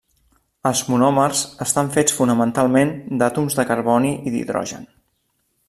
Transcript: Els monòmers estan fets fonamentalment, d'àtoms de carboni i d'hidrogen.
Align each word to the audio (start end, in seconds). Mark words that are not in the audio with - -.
Els 0.69 0.79
monòmers 0.93 1.43
estan 1.65 1.91
fets 1.97 2.17
fonamentalment, 2.21 2.95
d'àtoms 3.21 3.61
de 3.61 3.67
carboni 3.73 4.15
i 4.31 4.35
d'hidrogen. 4.37 4.89